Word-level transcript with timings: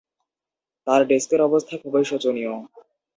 তার 0.87 1.01
ডেস্কের 1.07 1.41
অবস্থা 1.41 1.75
খুবই 1.77 2.03
শোচনীয়। 2.05 2.53